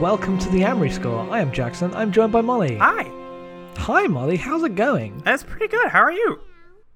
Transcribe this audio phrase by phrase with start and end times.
[0.00, 1.30] Hello, everyone, and welcome to the Amory Score.
[1.30, 1.92] I am Jackson.
[1.94, 2.78] I'm joined by Molly.
[2.78, 3.10] Hi.
[3.76, 4.38] Hi, Molly.
[4.38, 5.18] How's it going?
[5.18, 5.88] That's pretty good.
[5.90, 6.40] How are you?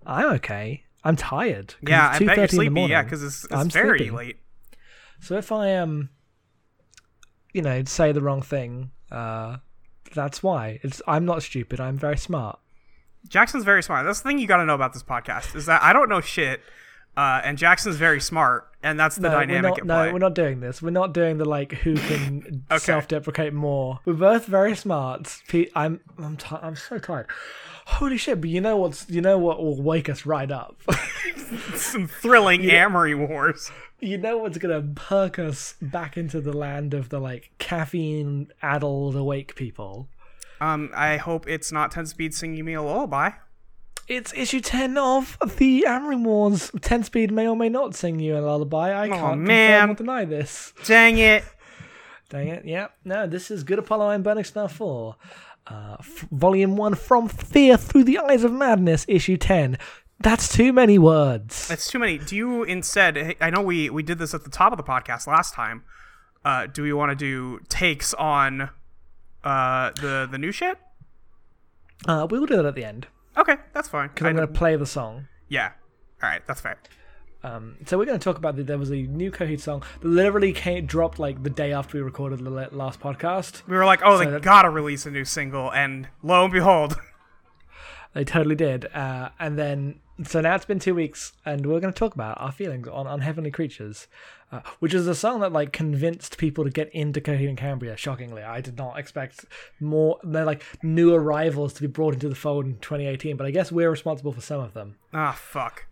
[0.07, 0.85] I'm okay.
[1.05, 1.75] I'm tired.
[1.87, 2.71] Yeah, it's I bet 2:30 you're in the sleepy.
[2.71, 2.91] morning.
[2.93, 4.17] Yeah, because it's, it's I'm very sleepy.
[4.17, 4.37] late.
[5.21, 6.09] So if I um,
[7.53, 9.59] you know, say the wrong thing, uh,
[10.15, 10.81] that's why.
[10.83, 11.81] It's I'm not stupid.
[11.81, 12.59] I'm very smart.
[13.29, 14.07] Jackson's very smart.
[14.07, 16.23] That's the thing you got to know about this podcast is that I don't know
[16.23, 16.63] shit,
[17.17, 20.19] uh, and Jackson's very smart, and that's the no, we're dynamic not, at no, we're
[20.19, 20.83] not doing this.
[20.83, 22.79] We're not doing the like who can Okay.
[22.79, 24.01] self-deprecate more.
[24.05, 25.41] We're both very smart.
[25.75, 27.27] I'm I'm ti I'm so tired.
[27.87, 28.41] Holy shit!
[28.41, 30.81] But you know what's you know what will wake us right up.
[31.75, 33.71] Some thrilling Amory wars.
[34.01, 39.17] you know what's gonna perk us back into the land of the like caffeine addled
[39.17, 40.09] awake people.
[40.61, 43.31] Um, I hope it's not Ten Speed singing me a lullaby.
[44.07, 46.71] It's issue ten of the Amory Wars.
[46.83, 48.93] Ten Speed may or may not sing you a lullaby.
[48.95, 49.89] I can't man.
[49.89, 50.75] confirm deny this.
[50.85, 51.45] Dang it!
[52.29, 52.65] Dang it!
[52.67, 52.93] Yep.
[53.05, 55.17] No, this is Good Apollo I'm Burning Star Four,
[55.67, 56.95] uh, f- Volume One.
[56.95, 59.79] From Fear Through the Eyes of Madness, Issue Ten.
[60.21, 61.71] That's too many words.
[61.71, 62.19] It's too many.
[62.19, 63.37] Do you instead?
[63.41, 65.83] I know we we did this at the top of the podcast last time.
[66.45, 68.69] Uh, do we want to do takes on
[69.45, 70.79] uh the the new shit?
[72.07, 74.09] Uh, we will do that at the end Okay, that's fine.
[74.09, 75.27] because I'm going to play the song.
[75.49, 75.73] Yeah.
[76.23, 76.79] All right, that's fair.
[77.43, 80.09] Um, so we're going to talk about the, there was a new Coheed song that
[80.09, 83.67] literally came dropped like the day after we recorded the last podcast.
[83.69, 86.53] We were like, oh, So they that- gotta release a new single, and lo and
[86.53, 86.97] behold,
[88.15, 88.87] They totally did.
[88.95, 92.41] Uh, and then so now it's been two weeks, and we're going to talk about
[92.41, 94.07] our feelings on on Heavenly Creatures,
[94.55, 97.97] uh, which is a song that like convinced people to get into Coheed and Cambria.
[97.97, 99.45] Shockingly, I did not expect
[99.81, 100.19] more.
[100.23, 103.73] They're like new arrivals to be brought into the fold in 2018, but I guess
[103.73, 104.97] we're responsible for some of them.
[105.13, 105.87] ah, fuck,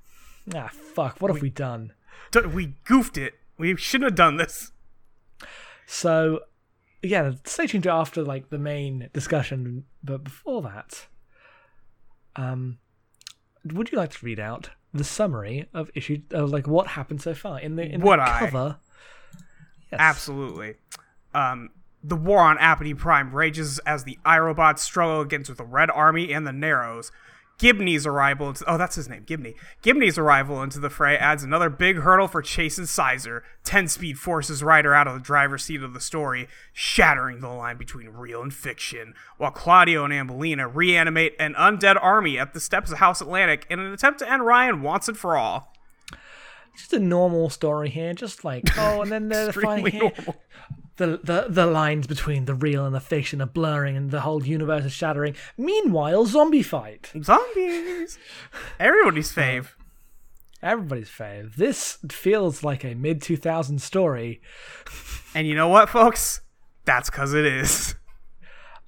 [0.54, 1.20] Ah, fuck!
[1.20, 1.92] What have we done?
[2.32, 3.34] D- we goofed it.
[3.58, 4.72] We shouldn't have done this.
[5.86, 6.40] So,
[7.02, 9.84] yeah, stay tuned to after like the main discussion.
[10.02, 11.06] But before that,
[12.36, 12.78] um,
[13.64, 17.34] would you like to read out the summary of issue, of like what happened so
[17.34, 18.38] far in the in Would the I?
[18.40, 18.76] cover?
[19.90, 20.00] Yes.
[20.00, 20.74] Absolutely.
[21.34, 21.70] Um,
[22.02, 26.32] the war on Apathy Prime rages as the Irobots struggle against with the Red Army
[26.32, 27.12] and the Narrows.
[27.58, 29.54] Gibney's arrival into oh that's his name Gibney.
[29.82, 33.44] Gibney's arrival into the fray adds another big hurdle for Chase and Sizer.
[33.64, 37.76] Ten Speed forces Ryder out of the driver's seat of the story, shattering the line
[37.76, 39.14] between real and fiction.
[39.36, 43.78] While Claudio and Ambelina reanimate an undead army at the steps of House Atlantic in
[43.78, 45.72] an attempt to end Ryan once and for all.
[46.76, 50.12] Just a normal story here, just like oh, and then they're normal.
[50.96, 54.44] The, the the lines between the real and the fiction are blurring, and the whole
[54.44, 55.34] universe is shattering.
[55.56, 57.10] Meanwhile, zombie fight.
[57.22, 58.18] Zombies.
[58.78, 59.68] Everybody's fave.
[60.62, 61.56] Everybody's fave.
[61.56, 64.40] This feels like a mid 2000s story.
[65.34, 66.42] And you know what, folks?
[66.84, 67.96] That's because it is.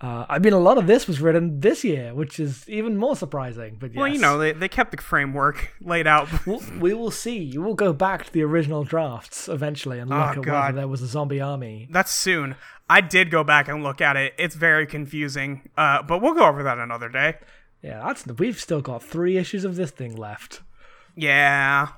[0.00, 3.16] Uh, I mean, a lot of this was written this year, which is even more
[3.16, 3.77] surprising.
[3.81, 3.97] But yes.
[3.99, 6.28] Well, you know, they, they kept the framework laid out.
[6.47, 7.38] We'll- we will see.
[7.38, 10.66] You will go back to the original drafts eventually and look Oh, at God.
[10.66, 11.88] whether there was a zombie army.
[11.91, 12.56] That's soon.
[12.91, 14.34] I did go back and look at it.
[14.37, 17.37] It's very confusing, uh, but we'll go over that another day.
[17.81, 20.61] Yeah, that's we've still got three issues of this thing left.
[21.16, 21.88] Yeah.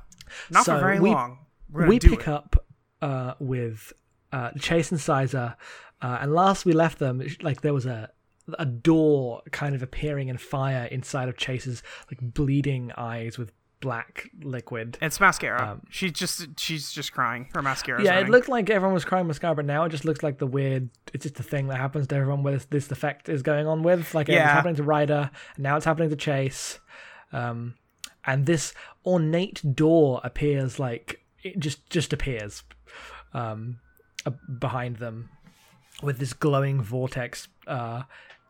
[0.50, 1.38] Not So for very we- long.
[1.72, 2.28] We pick it.
[2.28, 2.64] up
[3.02, 3.92] uh, with
[4.36, 5.56] uh, Chase and Sizer,
[6.02, 8.10] uh, and last we left them, like there was a
[8.58, 13.50] a door kind of appearing in fire inside of Chase's like bleeding eyes with
[13.80, 14.96] black liquid.
[15.02, 15.80] It's mascara.
[15.90, 17.48] she's just she's just crying.
[17.54, 17.98] Her mascara.
[17.98, 20.38] Um, Yeah, it looked like everyone was crying mascara, but now it just looks like
[20.38, 20.90] the weird.
[21.12, 23.82] It's just a thing that happens to everyone where this, this effect is going on
[23.82, 24.14] with.
[24.14, 26.78] Like it was happening to Ryder, and now it's happening to Chase.
[27.32, 27.74] Um,
[28.24, 28.74] and this
[29.04, 32.62] ornate door appears like it just just appears
[33.34, 33.78] um,
[34.30, 35.30] behind them
[36.02, 38.02] with this glowing vortex uh,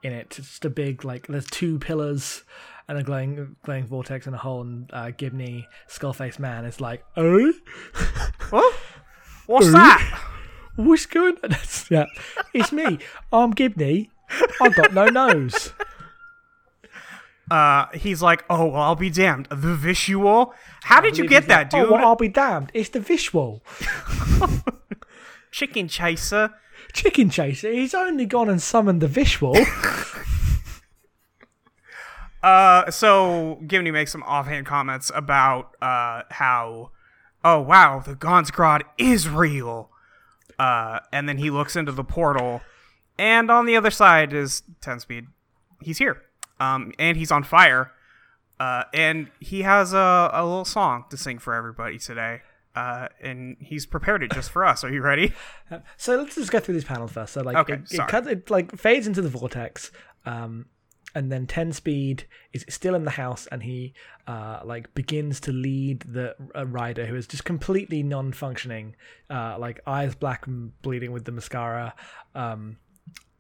[0.03, 0.27] in it.
[0.39, 2.43] It's just a big like there's two pillars
[2.89, 4.63] and a glowing glowing vortex and a hole.
[4.63, 7.53] And uh, Gibney, Skullface Man, is like, oh.
[8.51, 8.75] What?
[9.47, 10.21] What's that?
[10.77, 11.41] What's going on?
[11.51, 12.07] That's- yeah,
[12.53, 12.99] it's me.
[13.33, 14.11] I'm Gibney.
[14.61, 15.73] I've got no nose.
[17.51, 19.47] Uh, he's like, oh, well, I'll be damned.
[19.51, 20.53] The visual?
[20.83, 21.87] How did you get that, dude?
[21.87, 22.73] Oh, well, I'll be damned.
[22.75, 23.63] It's the visual.
[25.57, 26.51] Chicken chaser.
[26.93, 27.73] Chicken Chaser.
[27.73, 29.57] He's only gone and summoned the visual.
[32.43, 36.93] Uh, so Gibney makes some offhand comments about uh how,
[37.45, 39.91] oh wow, the Gonsgrad is real.
[40.57, 42.61] Uh, and then he looks into the portal,
[43.19, 45.27] and on the other side is Ten Speed.
[45.83, 46.23] He's here.
[46.61, 47.91] Um, and he's on fire.
[48.61, 52.43] Uh, and he has a, a little song to sing for everybody today.
[52.77, 54.85] Uh, and he's prepared it just for us.
[54.85, 55.33] Are you ready?
[55.97, 57.33] So let's just go through this panel first.
[57.33, 59.91] So like Okay, it, it, cuts, it like fades into the vortex,
[60.25, 60.67] um,
[61.13, 63.95] and then Ten Speed is still in the house, and he
[64.29, 68.95] uh, like begins to lead the uh, rider who is just completely non-functioning,
[69.29, 71.95] uh, like eyes black and bleeding with the mascara.
[72.37, 72.77] Um,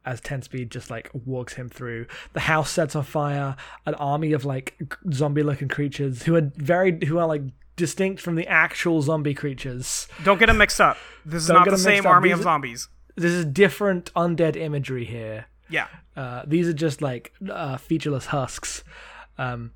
[0.04, 3.56] as Ten Speed just like walks him through, the house sets on fire.
[3.84, 4.80] An army of like
[5.12, 7.42] zombie-looking creatures who are very who are like
[7.76, 10.08] distinct from the actual zombie creatures.
[10.24, 10.96] Don't get them mixed up.
[11.24, 12.88] This is Don't not the same army These of are- zombies.
[13.16, 15.46] This is different undead imagery here.
[15.70, 15.86] Yeah.
[16.16, 18.84] Uh, these are just like uh, featureless husks.
[19.38, 19.72] Um,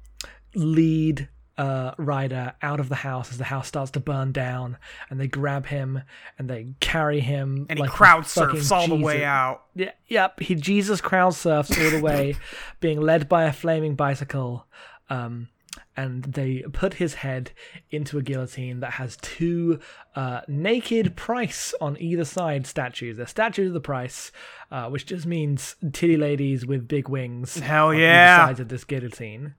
[0.55, 4.79] lead uh, Ryder out of the house as the house starts to burn down,
[5.11, 6.03] and they grab him
[6.39, 7.67] and they carry him.
[7.69, 9.65] And he like crowd surfs all the way out.
[9.75, 12.37] Yeah, yep, he Jesus crowd surfs all the way,
[12.81, 14.67] being led by a flaming bicycle.
[15.11, 15.49] Um,
[15.97, 17.53] and they put his head
[17.91, 19.79] into a guillotine that has two
[20.17, 23.17] uh, naked Prise on either side statues.
[23.19, 24.33] They're statues of the Prise,
[24.71, 27.57] uh, which just means titty ladies with big wings.
[27.59, 28.47] Hell on either yeah.
[28.47, 29.55] sides of this guillotine.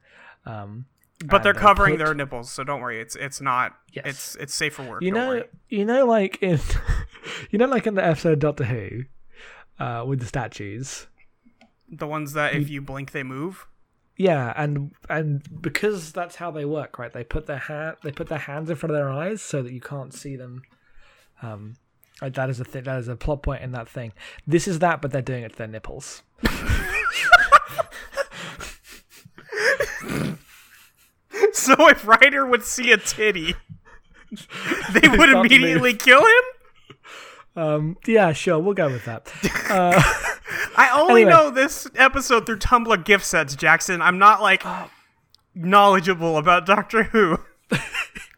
[0.45, 0.85] Um,
[1.25, 2.99] But they're they covering put- their nipples, so don't worry.
[2.99, 3.73] It's it's not.
[3.93, 4.05] Yes.
[4.05, 5.03] It's it's safe for work.
[5.03, 5.43] You don't know, worry.
[5.69, 6.59] you know, like in,
[7.51, 9.03] you know, like in the episode Doctor Who,
[9.79, 11.07] uh, with the statues.
[11.89, 13.67] the ones that if you blink they move.
[14.21, 17.11] Yeah, and and because that's how they work, right?
[17.11, 19.73] They put their hand, they put their hands in front of their eyes so that
[19.73, 20.61] you can't see them.
[21.41, 21.73] Um,
[22.21, 22.83] that is a thing.
[22.83, 24.13] That is a plot point in that thing.
[24.45, 26.21] This is that, but they're doing it to their nipples.
[31.53, 33.55] So if Ryder would see a titty,
[34.91, 36.95] they would immediately kill him.
[37.55, 39.31] Um, yeah, sure, we'll go with that.
[39.71, 40.01] Uh,
[40.75, 41.31] I only Anyway.
[41.31, 44.01] know this episode through Tumblr gift sets, Jackson.
[44.01, 44.63] I'm not like
[45.55, 47.39] knowledgeable about Doctor Who.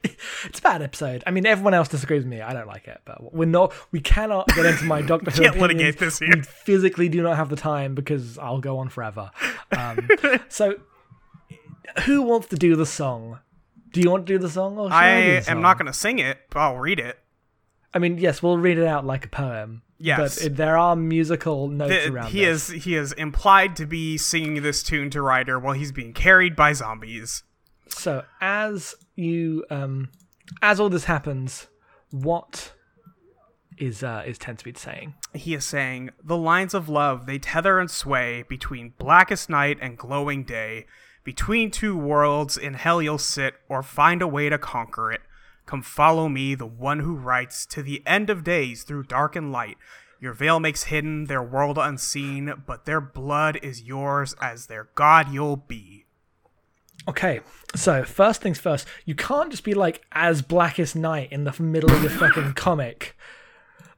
[0.03, 1.23] it's a bad episode.
[1.25, 2.41] I mean, everyone else disagrees with me.
[2.41, 3.73] I don't like it, but we're not.
[3.91, 5.41] We cannot get into my Doctor Who.
[5.43, 5.61] Can't opinions.
[5.61, 6.29] litigate this here.
[6.35, 9.31] We physically do not have the time because I'll go on forever.
[9.77, 10.07] Um,
[10.49, 10.75] so,
[12.05, 13.39] who wants to do the song?
[13.91, 14.77] Do you want to do the song?
[14.77, 17.19] Or I I, the am not going to sing it, but I'll read it.
[17.93, 19.83] I mean, yes, we'll read it out like a poem.
[20.03, 20.41] Yes.
[20.43, 22.69] but there are musical notes The- around he this.
[22.69, 26.55] is he is implied to be singing this tune to Ryder while he's being carried
[26.55, 27.43] by zombies.
[27.87, 30.09] So as you um
[30.61, 31.67] as all this happens,
[32.11, 32.73] what
[33.77, 35.15] is uh is Ten Speed saying?
[35.33, 39.97] He is saying, The lines of love, they tether and sway between blackest night and
[39.97, 40.85] glowing day.
[41.23, 45.21] Between two worlds, in hell you'll sit, or find a way to conquer it.
[45.65, 49.51] Come follow me, the one who writes, to the end of days through dark and
[49.51, 49.77] light.
[50.19, 55.29] Your veil makes hidden, their world unseen, but their blood is yours, as their god
[55.29, 56.05] you'll be.
[57.07, 57.41] Okay,
[57.75, 61.91] so first things first, you can't just be like as Blackest Night in the middle
[61.91, 63.17] of your fucking comic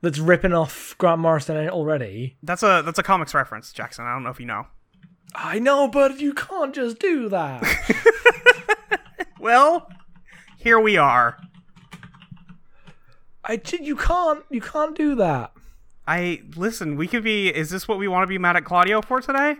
[0.02, 2.38] that's ripping off Grant Morrison already.
[2.42, 4.06] That's a that's a comics reference, Jackson.
[4.06, 4.68] I don't know if you know.
[5.36, 7.64] I know, but you can't just do that.
[9.46, 9.88] Well,
[10.58, 11.38] here we are.
[13.48, 15.52] I ju- you can't you can't do that.
[16.08, 19.02] I listen, we could be is this what we want to be mad at Claudio
[19.02, 19.56] for today?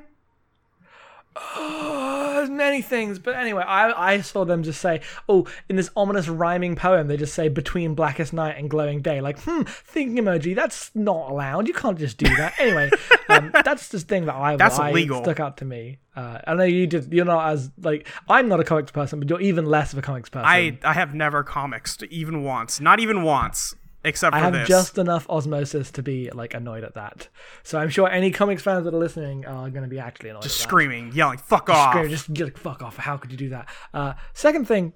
[1.38, 5.90] Oh, there's many things, but anyway, I I saw them just say, oh, in this
[5.96, 9.20] ominous rhyming poem, they just say between blackest night and glowing day.
[9.22, 10.56] Like, hmm, thinking emoji.
[10.56, 11.68] That's not allowed.
[11.68, 12.54] You can't just do that.
[12.60, 12.90] Anyway,
[13.30, 15.24] um, that's the thing that I That's I illegal.
[15.24, 16.00] stuck out to me.
[16.16, 17.12] Uh, I know you did.
[17.14, 20.02] You're not as like I'm not a comics person, but you're even less of a
[20.02, 20.46] comics person.
[20.48, 23.76] I I have never comicsed even once, not even once,
[24.06, 24.68] except for I have this.
[24.68, 27.28] just enough osmosis to be like annoyed at that.
[27.64, 30.44] So I'm sure any comics fans that are listening are going to be actually annoyed.
[30.44, 30.70] just at that.
[30.70, 32.98] screaming, yelling, "Fuck off!" Scream, just get like, fuck off.
[32.98, 33.68] How could you do that?
[33.94, 34.94] Uh, second thing,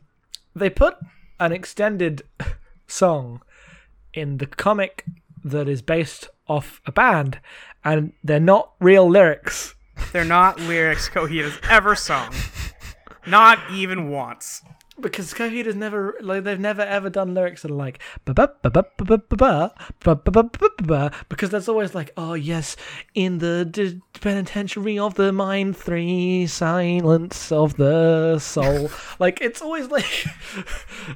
[0.56, 0.96] they put
[1.40, 2.24] an extended
[2.88, 3.42] song
[4.14, 5.06] in the comic
[5.44, 7.40] that is based off a band,
[7.84, 9.76] and they're not real lyrics.
[10.14, 12.34] They're not lyrics Coheed has ever sung,
[13.28, 14.62] not even once
[15.00, 18.00] because Coheed never like they've never ever done lyrics that are like
[21.30, 22.76] because that's always like oh yes
[23.16, 29.88] in the d- penitentiary of the mind three silence of the soul like it's always
[29.90, 30.26] like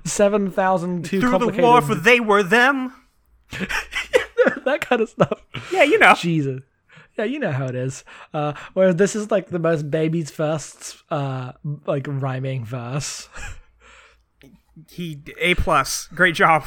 [0.06, 2.94] seven thousand two through the war for they were them
[4.66, 6.62] that kind of stuff yeah you know Jesus
[7.18, 8.04] yeah, you know how it is.
[8.34, 11.52] Uh, whereas this is like the most baby's first, uh,
[11.86, 13.30] like rhyming verse.
[14.90, 16.66] He a plus, great job.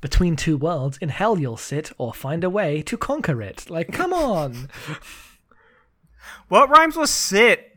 [0.00, 3.68] between two worlds, in hell you'll sit or find a way to conquer it.
[3.70, 4.68] Like, come on.
[6.48, 7.76] What rhymes with sit?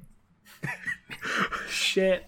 [1.70, 2.26] Shit.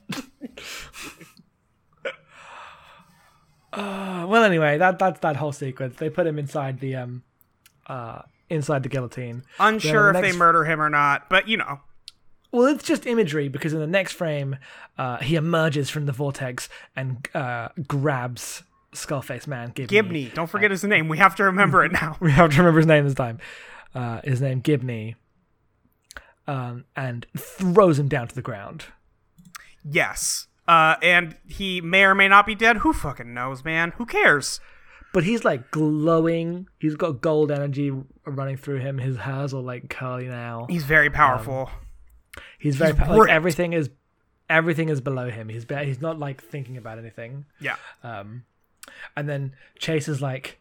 [3.73, 5.97] Uh, well, anyway, that that's that whole sequence.
[5.97, 7.23] They put him inside the um,
[7.87, 9.43] uh, inside the guillotine.
[9.59, 11.79] Unsure the if next- they murder him or not, but you know.
[12.55, 14.55] Well, it's just imagery because in the next frame,
[14.97, 19.87] uh, he emerges from the vortex and uh, grabs Skullface Man Gibney.
[19.87, 21.09] Gibney, don't forget his name.
[21.09, 22.15] We have to remember it now.
[22.21, 23.39] We have to remember his name this time.
[23.93, 25.15] Uh, his name Gibney,
[26.47, 28.85] um, and throws him down to the ground.
[29.83, 30.47] Yes.
[30.65, 32.77] Uh, and he may or may not be dead.
[32.77, 33.91] Who fucking knows, man?
[33.97, 34.61] Who cares?
[35.11, 36.69] But he's like glowing.
[36.79, 37.91] He's got gold energy
[38.25, 38.99] running through him.
[38.99, 40.67] His hair's all like curly now.
[40.69, 41.69] He's very powerful.
[42.59, 43.89] He's very he's like everything is
[44.49, 45.49] everything is below him.
[45.49, 47.45] He's be- he's not like thinking about anything.
[47.59, 47.75] yeah.
[48.03, 48.45] Um,
[49.15, 50.59] and then Chase is like,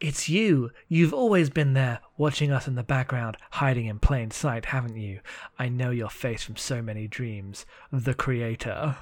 [0.00, 0.70] "It's you.
[0.88, 5.20] You've always been there, watching us in the background, hiding in plain sight, haven't you?
[5.58, 7.64] I know your face from so many dreams.
[7.90, 8.96] The Creator.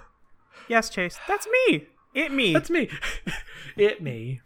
[0.68, 1.18] Yes, Chase.
[1.26, 1.86] That's me.
[2.14, 2.52] It me.
[2.52, 2.88] That's me.
[3.76, 4.40] it me.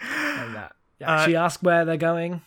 [0.00, 0.74] And that.
[0.98, 1.14] Yeah.
[1.14, 2.42] Uh, she asks where they're going.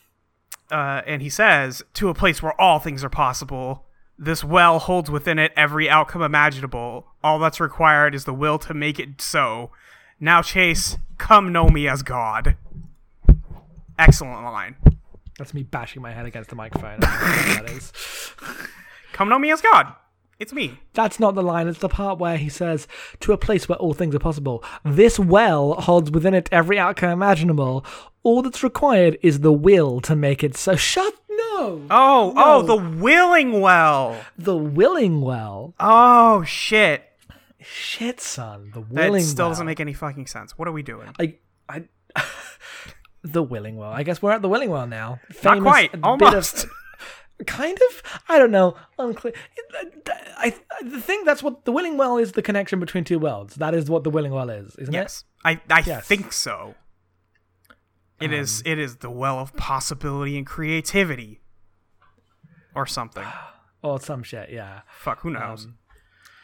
[0.72, 3.86] uh, and he says, to a place where all things are possible.
[4.18, 7.08] This well holds within it every outcome imaginable.
[7.24, 9.72] All that's required is the will to make it so.
[10.20, 12.56] Now, Chase, come know me as God.
[14.00, 14.76] Excellent line.
[15.38, 17.00] That's me bashing my head against the microphone.
[17.02, 17.92] I don't know what that is.
[19.14, 19.94] Come know me as God.
[20.40, 20.80] It's me.
[20.94, 21.68] That's not the line.
[21.68, 22.88] It's the part where he says,
[23.22, 24.64] "To a place where all things are possible.
[24.84, 27.86] This well holds within it every outcome imaginable.
[28.24, 31.82] All that's required is the will to make it so." Shut no.
[31.90, 32.44] Oh, No.
[32.44, 34.18] oh, the willing well.
[34.38, 35.74] The willing well.
[35.80, 37.04] Oh, shit.
[37.62, 38.72] Shit, son.
[38.74, 39.14] The willing well.
[39.14, 39.50] That still well.
[39.52, 40.58] doesn't make any fucking sense.
[40.58, 41.10] What are we doing?
[41.20, 41.36] I.
[41.70, 41.84] I.
[43.24, 43.90] the willing well.
[43.92, 45.20] I guess we're at the willing well now.
[45.30, 45.92] Not Famous quite.
[45.94, 46.68] bit of- Almost.
[47.48, 49.34] Kind of i don't know unclear
[49.74, 53.56] I, I the thing that's what the willing well is the connection between two worlds
[53.56, 54.98] that is what the willing well is isn't it?
[54.98, 55.24] yes.
[55.44, 56.08] I, I Yes.
[56.08, 56.76] think so.
[58.22, 58.64] It is.
[58.66, 61.42] It is the well of possibility and creativity.
[62.74, 63.24] Or something.
[63.24, 63.30] it
[63.84, 65.66] or some shit yeah Fuck, who knows?
[65.66, 65.78] Um,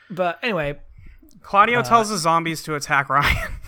[0.10, 0.80] but anyway
[1.42, 3.54] Claudio tells the zombies to attack Ryan.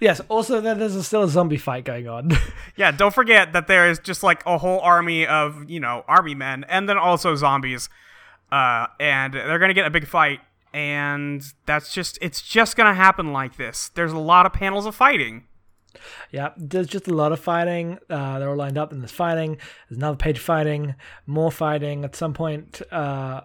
[0.00, 2.30] yes also there- there's a, still a zombie fight going on
[2.76, 6.34] yeah, don't forget that there is just like a whole army of, you know, army
[6.34, 7.88] men and then also zombies.
[8.50, 10.40] Uh, and they're going to get a big fight.
[10.74, 13.90] And that's just, it's just going to happen like this.
[13.94, 15.44] There's a lot of panels of fighting.
[16.30, 19.58] yeah there's just a lot of fighting uh, they're all lined up and there's fighting
[19.88, 20.94] there's another page of fighting
[21.26, 23.42] more fighting at some point uh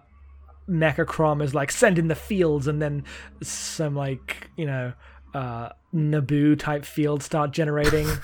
[0.68, 3.04] Mechacrom is like send in the fields and then
[3.42, 4.92] some like you know
[5.34, 8.06] uh Naboo type fields start generating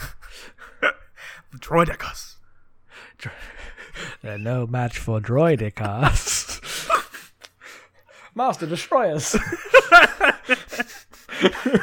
[1.59, 2.37] Droidicus.
[4.23, 6.61] They're no match for Droidicus.
[8.35, 9.37] Master destroyers.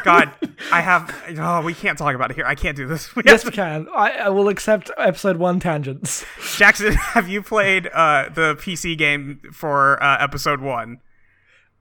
[0.03, 0.31] God,
[0.71, 1.15] I have.
[1.37, 2.45] Oh, we can't talk about it here.
[2.45, 3.15] I can't do this.
[3.15, 3.87] We yes, have we can.
[3.95, 6.25] I, I will accept episode one tangents.
[6.57, 10.99] Jackson, have you played uh, the PC game for uh, episode one?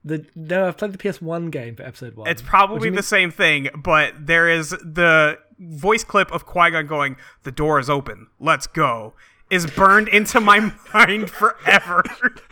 [0.03, 2.27] The no, I've played the PS1 game for episode one.
[2.27, 3.03] It's probably the mean?
[3.03, 7.89] same thing, but there is the voice clip of Qui Gon going, "The door is
[7.89, 8.27] open.
[8.39, 9.13] Let's go."
[9.51, 12.03] Is burned into my mind forever.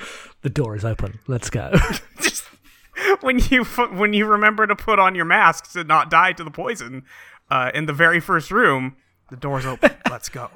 [0.41, 1.19] the door is open.
[1.27, 1.71] Let's go.
[2.21, 2.43] Just
[3.21, 6.51] when you when you remember to put on your mask to not die to the
[6.51, 7.03] poison
[7.49, 8.97] uh, in the very first room,
[9.29, 9.91] the door's open.
[10.09, 10.49] Let's go.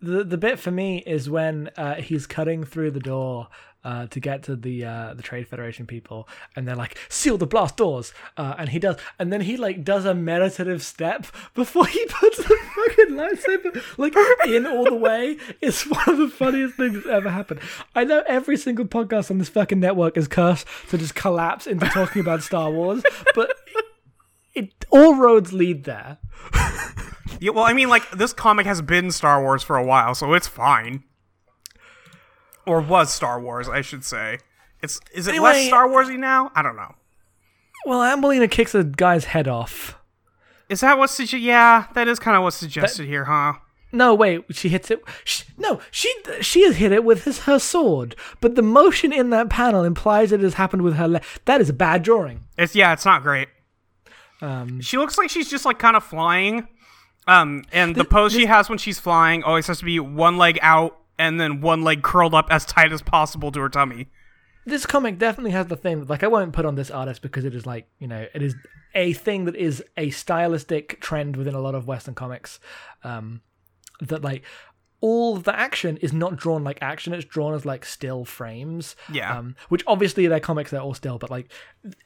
[0.00, 3.48] the the bit for me is when uh, he's cutting through the door
[3.84, 7.46] uh, to get to the uh, the Trade Federation people, and they're like, "Seal the
[7.46, 11.86] blast doors," uh, and he does, and then he like does a meditative step before
[11.86, 14.14] he puts the fucking lightsaber like
[14.46, 15.36] in all the way.
[15.60, 17.60] It's one of the funniest things that's ever happened.
[17.94, 21.86] I know every single podcast on this fucking network is cursed to just collapse into
[21.86, 23.02] talking about Star Wars,
[23.34, 23.50] but.
[24.54, 26.18] It all roads lead there.
[27.42, 30.32] Yeah, well, I mean, like this comic has been Star Wars for a while, so
[30.32, 31.02] it's fine.
[32.66, 34.38] Or was Star Wars, I should say.
[34.82, 36.50] It's is it less Star Warsy now?
[36.54, 36.94] I don't know.
[37.84, 39.96] Well, Ambelina kicks a guy's head off.
[40.68, 41.44] Is that what's suggested?
[41.44, 43.54] Yeah, that is kind of what's suggested here, huh?
[43.94, 45.02] No, wait, she hits it.
[45.24, 49.30] Sh no, she she has hit it with his, her sword, but the motion in
[49.30, 51.06] that panel implies it has happened with her.
[51.06, 52.40] Le- that is a bad drawing.
[52.56, 53.48] It's yeah, it's not great.
[54.40, 56.66] Um, She looks like she's just like kind of flying.
[57.28, 60.58] Um, and the pose she has when she's flying always has to be one leg
[60.62, 64.08] out and then one leg curled up as tight as possible to her tummy.
[64.66, 66.00] this comic definitely has the thing.
[66.00, 68.42] That like, I won't put on this artist because it is like you know, it
[68.42, 68.56] is
[68.94, 72.58] a thing that is a stylistic trend within a lot of Western comics.
[73.04, 73.40] Um,
[74.00, 74.42] that like
[75.00, 78.96] all the action is not drawn like action; it's drawn as like still frames.
[79.10, 79.38] Yeah.
[79.38, 81.52] Um, which obviously they're comics; they're all still, but like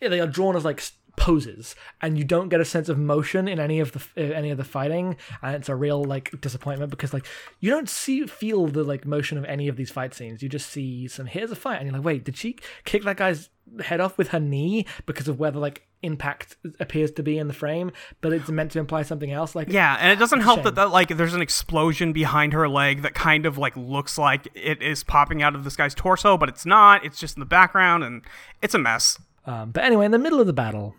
[0.00, 0.82] they are drawn as like
[1.16, 4.50] poses and you don't get a sense of motion in any of the uh, any
[4.50, 7.26] of the fighting and it's a real like disappointment because like
[7.60, 10.68] you don't see feel the like motion of any of these fight scenes you just
[10.70, 13.48] see some here's a fight and you're like wait did she kick that guy's
[13.82, 17.48] head off with her knee because of where the like impact appears to be in
[17.48, 20.58] the frame but it's meant to imply something else like Yeah, and it doesn't help
[20.58, 20.64] shame.
[20.64, 24.46] that, that like there's an explosion behind her leg that kind of like looks like
[24.54, 27.04] it is popping out of this guy's torso, but it's not.
[27.04, 28.22] It's just in the background, and
[28.62, 29.18] it's a mess.
[29.46, 30.94] um, but anyway in the middle of the battle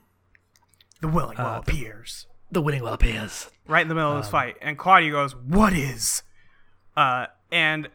[1.02, 4.22] The willing Uh, well appears the winning will appears right in the middle of Um,
[4.22, 6.24] this fight, and Claudio goes, "What is?"
[6.96, 7.90] Uh, and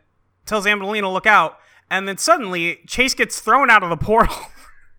[0.47, 1.59] tells Ambelina to look out,
[1.91, 4.37] and then suddenly Chase gets thrown out of the portal,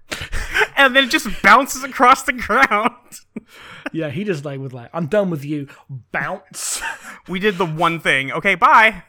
[0.75, 2.91] and then it just bounces across the ground.
[3.91, 5.67] yeah he just like was like i'm done with you
[6.11, 6.81] bounce
[7.27, 8.31] we did the one thing.
[8.31, 9.03] Okay, bye.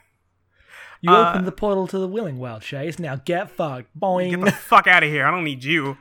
[1.00, 4.40] you Uh, opened the portal to the willing world chase now get fucked boing Get
[4.44, 5.24] the fuck out of here.
[5.26, 5.96] I don't need you.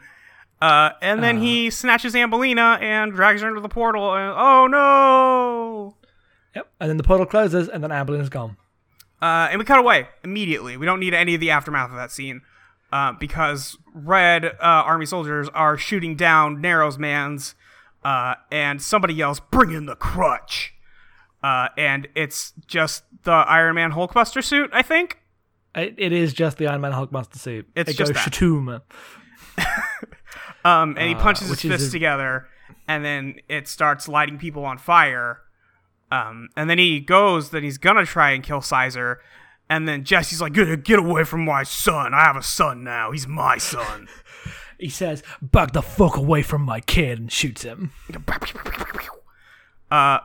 [0.63, 4.15] Uh, and then he snatches Ambelina and drags her into the portal.
[4.15, 5.97] And oh no!
[6.55, 6.71] Yep.
[6.79, 8.55] And then the portal closes, and then Amberlin is gone.
[9.21, 10.77] Uh, and we cut away immediately.
[10.77, 12.43] We don't need any of the aftermath of that scene
[12.93, 17.55] uh, because red uh, army soldiers are shooting down Narrows man's,
[18.05, 20.75] uh, and somebody yells, "Bring in the crutch!"
[21.43, 25.19] Uh, and it's just the Iron Man Hulkbuster suit, I think.
[25.75, 27.67] It, it is just the Iron Man Hulkbuster suit.
[27.75, 28.83] It's it just goes that.
[30.65, 32.47] Um, and he punches his which fists a- together,
[32.87, 35.41] and then it starts lighting people on fire.
[36.11, 39.19] Um, and then he goes that he's gonna try and kill Sizer,
[39.69, 42.13] and then Jesse's like, "Get get away from my son!
[42.13, 43.11] I have a son now.
[43.11, 44.07] He's my son."
[44.79, 47.91] He says, "Back the fuck away from my kid," and shoots him.
[49.91, 50.19] uh,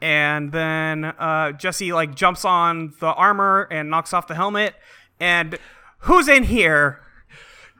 [0.00, 4.74] and then uh, Jesse like jumps on the armor and knocks off the helmet.
[5.20, 5.56] And
[6.00, 7.00] who's in here?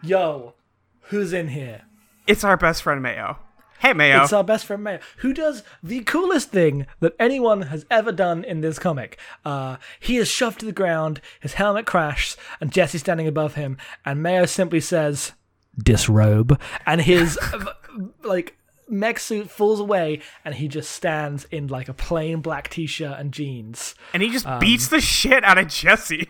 [0.05, 0.55] Yo,
[1.01, 1.83] who's in here?
[2.27, 3.39] It's our best friend Mayo.
[3.81, 4.23] Hey Mayo.
[4.23, 8.45] It's our best friend Mayo, who does the coolest thing that anyone has ever done
[8.45, 9.19] in this comic.
[9.45, 13.77] Uh, he is shoved to the ground, his helmet crashes, and Jesse's standing above him,
[14.05, 15.33] and Mayo simply says,
[15.77, 17.37] "Disrobe," and his
[18.23, 18.57] like
[18.89, 23.33] mech suit falls away, and he just stands in like a plain black t-shirt and
[23.33, 23.97] jeans.
[24.15, 26.29] and he just um, beats the shit out of Jesse.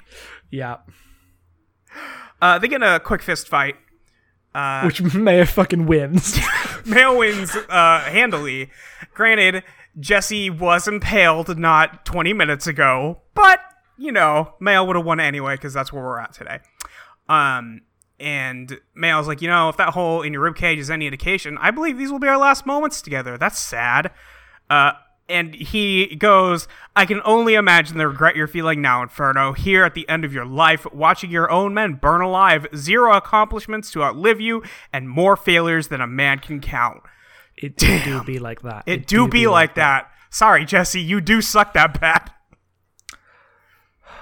[0.51, 0.79] Yeah,
[2.41, 3.77] Uh, they get in a quick fist fight.
[4.85, 6.39] Which Mayo fucking wins.
[6.87, 8.71] Mayo wins uh, handily.
[9.15, 9.63] Granted,
[9.99, 13.61] Jesse was impaled not 20 minutes ago, but
[13.99, 16.59] you know, Mayo would have won anyway because that's where we're at today.
[17.29, 17.83] Um,
[18.19, 21.71] and Mayo's like, you know, if that hole in your ribcage is any indication, I
[21.71, 23.37] believe these will be our last moments together.
[23.39, 24.11] That's sad.
[24.71, 24.93] Uh,
[25.29, 29.95] and he goes, I can only imagine the regret you're feeling now, Inferno, here at
[29.95, 34.41] the end of your life, watching your own men burn alive, zero accomplishments to outlive
[34.41, 37.03] you, and more failures than a man can count.
[37.57, 38.85] It do be like that.
[38.87, 40.11] It, do, be, like that.
[40.31, 42.31] Sorry, Jesse, you do suck that bad.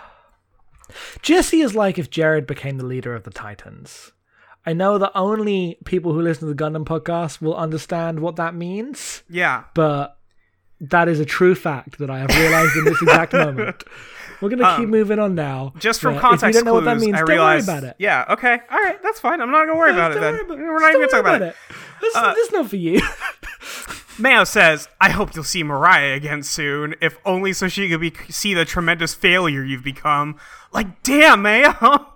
[1.23, 4.13] Jesse is like if Jared became the leader of the Titans.
[4.67, 8.55] I know that only people who listen to the Gundam podcast will understand what that
[8.55, 9.65] means, Yeah.
[9.75, 10.19] but
[10.81, 13.85] that is a true fact that I have realized in this exact moment.
[14.41, 15.73] We're gonna keep moving on now.
[15.75, 17.85] Um, Just from context if you don't know what that means, I don't worry about
[17.85, 17.97] it.
[17.99, 18.25] Yeah.
[18.31, 18.59] Okay.
[18.71, 19.03] All right.
[19.03, 19.41] That's fine.
[19.43, 20.35] I'm not gonna worry about it then.
[20.37, 21.57] about- We're not even gonna talk worry about it.
[22.01, 23.03] This, Uh, this is not for you.
[24.19, 28.13] Mayo says, "I hope you'll see Mariah again soon, if only so she could be
[28.31, 30.37] see the tremendous failure you've become."
[30.73, 32.07] Like, damn, Mayo.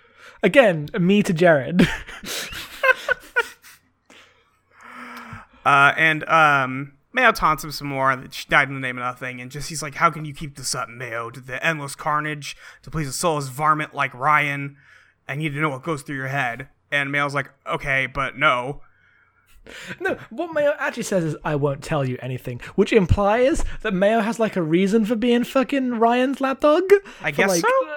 [0.42, 1.88] Again, me to Jared.
[5.64, 9.04] Uh, and um, Mayo taunts him some more that she died in the name of
[9.04, 9.40] nothing.
[9.40, 11.30] And just he's like, "How can you keep this up, Mayo?
[11.30, 14.76] To the endless carnage, to please a soulless varmint like Ryan.
[15.26, 18.82] I need to know what goes through your head." And Mayo's like, "Okay, but no."
[19.98, 24.20] No, what Mayo actually says is, "I won't tell you anything," which implies that Mayo
[24.20, 26.82] has like a reason for being fucking Ryan's lapdog.
[27.22, 27.96] I guess like, so.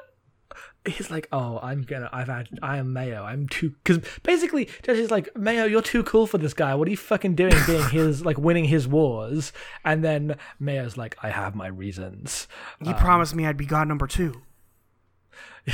[0.88, 3.23] He's like, "Oh, I'm gonna, I've had, I am Mayo.
[3.23, 6.73] I'm too." Because basically, Jesse's like, "Mayo, you're too cool for this guy.
[6.76, 9.52] What are you fucking doing, being his, like, winning his wars?"
[9.86, 12.47] And then Mayo's like, "I have my reasons."
[12.84, 14.41] He promised me I'd be God number two.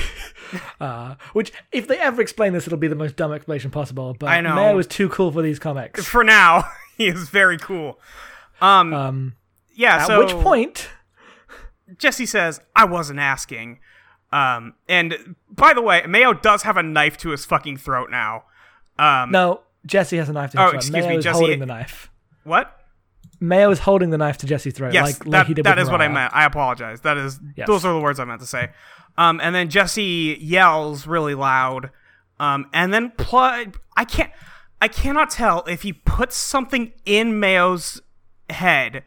[0.79, 4.15] Uh, which, if they ever explain this, it'll be the most dumb explanation possible.
[4.19, 4.53] But I know.
[4.55, 6.05] Mayo is too cool for these comics.
[6.05, 6.65] For now,
[6.97, 7.99] he is very cool.
[8.61, 9.33] Um, Um,
[9.73, 9.97] yeah.
[9.97, 10.89] at so which point,
[11.97, 13.79] Jesse says, "I wasn't asking."
[14.33, 18.45] Um, and by the way, Mayo does have a knife to his fucking throat now.
[18.97, 20.75] Um, no, Jesse has a knife to Oh, his throat.
[20.77, 22.09] excuse Mayo me, is Jesse- holding the knife.
[22.43, 22.79] what?
[23.39, 26.07] Mayo is holding the knife to Jesse's throat, Yes, like, that, like that what I
[26.07, 26.33] meant.
[26.33, 27.01] I apologize.
[27.01, 27.67] That is Yes.
[27.67, 28.69] those are the words I meant to say.
[29.17, 31.89] Um, and then Jesse yells really loud.
[32.39, 33.65] Um, and then pl-
[33.97, 34.31] I can't.
[34.81, 38.01] I cannot tell if he puts something in Mayo's
[38.49, 39.03] head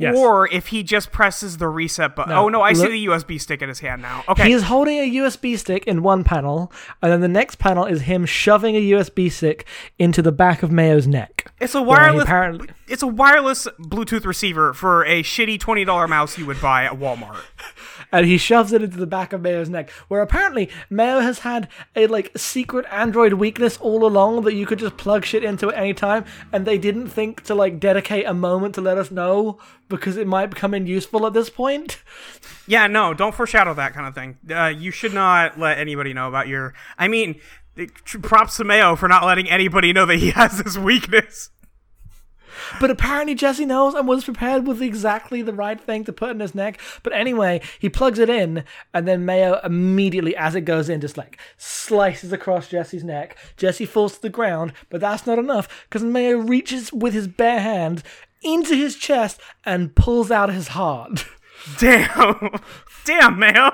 [0.00, 0.16] Yes.
[0.16, 2.32] or if he just presses the reset button.
[2.32, 4.22] No, oh no, I see the USB stick in his hand now.
[4.28, 4.46] Okay.
[4.46, 8.02] He is holding a USB stick in one panel, and then the next panel is
[8.02, 9.66] him shoving a USB stick
[9.98, 11.50] into the back of Mayo's neck.
[11.60, 12.22] It's a wireless.
[12.22, 16.84] apparently- It's a wireless Bluetooth receiver for a shitty twenty dollar mouse you would buy
[16.84, 17.40] at Walmart.
[18.12, 21.68] and he shoves it into the back of Mayo's neck, where apparently Mayo has had
[21.94, 25.78] a like secret Android weakness all along that you could just plug shit into at
[25.78, 29.58] any time, and they didn't think to like dedicate a moment to let us know
[29.88, 32.02] because it might become in useful at this point.
[32.66, 34.36] Yeah, no, don't foreshadow that kind of thing.
[34.50, 36.74] Uh, you should not let anybody know about your.
[36.98, 37.40] I mean,
[38.22, 41.50] props to Mayo for not letting anybody know that he has this weakness.
[42.80, 46.40] But apparently Jesse knows and was prepared with exactly the right thing to put in
[46.40, 46.80] his neck.
[47.02, 51.16] But anyway, he plugs it in, and then Mayo immediately, as it goes in, just
[51.16, 53.36] like slices across Jesse's neck.
[53.56, 57.60] Jesse falls to the ground, but that's not enough because Mayo reaches with his bare
[57.60, 58.02] hand
[58.42, 61.24] into his chest and pulls out his heart.
[61.78, 62.50] Damn,
[63.04, 63.70] damn, Mayo.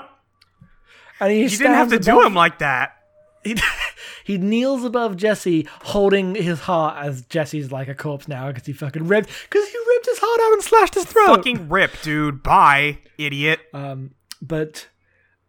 [1.21, 2.97] And he You didn't have to do him like that.
[3.45, 3.57] He,
[4.25, 8.73] he kneels above Jesse, holding his heart as Jesse's like a corpse now because he
[8.73, 11.37] fucking ripped because he ripped his heart out and slashed his throat.
[11.37, 12.43] Fucking rip, dude.
[12.43, 13.61] Bye, idiot.
[13.73, 14.89] Um, but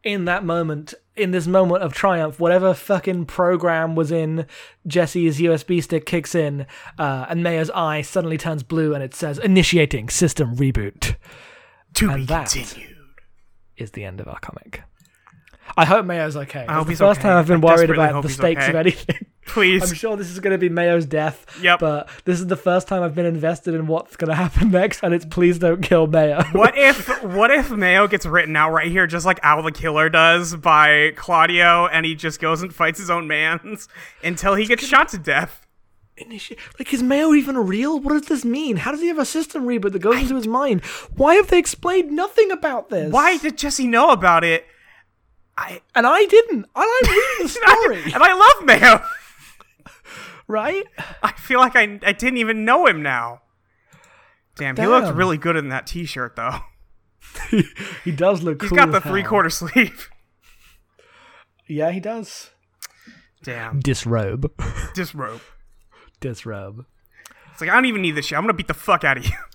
[0.03, 4.45] in that moment, in this moment of triumph, whatever fucking program was in
[4.85, 6.67] Jesse's USB stick kicks in,
[6.99, 11.15] uh, and Mayo's eye suddenly turns blue and it says initiating system reboot.
[11.95, 12.91] to and be that- continued.
[13.77, 14.83] Is the end of our comic.
[15.77, 16.61] I hope Mayo's okay.
[16.61, 17.29] It's hope the first okay.
[17.29, 18.69] time I've been I worried about the stakes okay.
[18.69, 19.25] of anything.
[19.45, 19.83] Please.
[19.83, 21.45] I'm sure this is going to be Mayo's death.
[21.61, 21.79] Yep.
[21.79, 25.03] But this is the first time I've been invested in what's going to happen next,
[25.03, 26.43] and it's please don't kill Mayo.
[26.51, 30.09] What if what if Mayo gets written out right here, just like Al the Killer
[30.09, 33.87] does by Claudio, and he just goes and fights his own mans
[34.23, 35.65] until he gets shot to death?
[36.17, 37.99] Initi- Like, is Mayo even real?
[37.99, 38.77] What does this mean?
[38.77, 40.83] How does he have a system reboot that goes into his mind?
[41.15, 43.11] Why have they explained nothing about this?
[43.11, 44.65] Why did Jesse know about it?
[45.57, 46.65] I And I didn't.
[46.65, 47.47] And I'm reading the
[48.03, 49.03] story, and I love Mayo.
[50.47, 50.85] right?
[51.23, 53.41] I feel like I I didn't even know him now.
[54.57, 55.17] Damn, he looks Damn.
[55.17, 56.59] really good in that T-shirt though.
[58.05, 58.77] He does look He's cool.
[58.77, 60.09] got the three quarter sleeve.
[61.67, 62.51] Yeah, he does.
[63.43, 64.51] Damn, Disrobe.
[64.93, 65.41] disrobe.
[66.19, 66.85] Disrobe.
[67.51, 68.37] It's like I don't even need this shit.
[68.37, 69.31] I'm gonna beat the fuck out of you.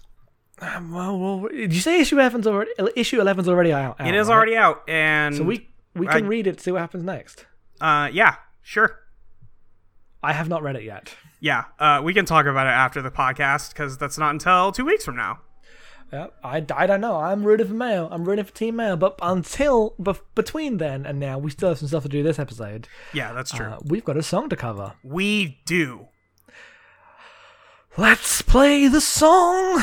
[0.62, 2.70] Um, well, well, did you say issue 11's already?
[2.94, 3.96] Issue 11's already out.
[3.98, 4.34] It is right?
[4.34, 6.60] already out, and So we we I- can read it.
[6.60, 7.46] See what happens next.
[7.80, 8.96] uh, yeah, sure.
[10.22, 11.14] I have not read it yet.
[11.40, 14.84] Yeah, uh, we can talk about it after the podcast because that's not until two
[14.84, 15.38] weeks from now.
[16.12, 17.16] Yeah, I, I don't know.
[17.16, 18.08] I'm rooting for Mayo.
[18.10, 18.96] I'm rooting for Team Mayo.
[18.96, 19.94] But until
[20.34, 22.88] between then and now, we still have some stuff to do this episode.
[23.14, 23.66] Yeah, that's true.
[23.66, 24.94] Uh, we've got a song to cover.
[25.04, 26.08] we do.
[27.96, 29.82] Let's play the song.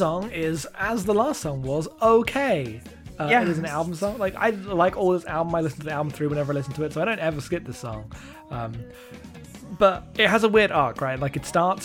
[0.00, 1.84] Song is, as the last song was,
[2.16, 2.80] okay.
[3.18, 3.42] Uh, Yeah.
[3.42, 4.14] It is an album song.
[4.24, 4.50] Like I
[4.84, 5.54] like all this album.
[5.54, 7.40] I listen to the album through whenever I listen to it, so I don't ever
[7.48, 8.02] skip this song.
[8.50, 8.72] Um,
[9.82, 11.18] but it has a weird arc, right?
[11.26, 11.84] Like it starts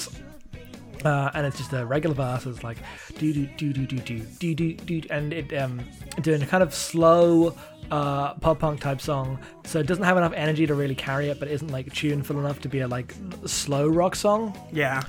[1.05, 2.45] uh, and it's just a regular verse.
[2.45, 2.77] It's like
[3.19, 5.81] do do do do do do do do do, and it um
[6.21, 7.55] doing a kind of slow
[7.91, 9.37] uh pop punk type song.
[9.65, 12.59] So it doesn't have enough energy to really carry it, but isn't like tuneful enough
[12.61, 13.13] to be a like
[13.45, 14.57] slow rock song.
[14.71, 15.03] Yeah.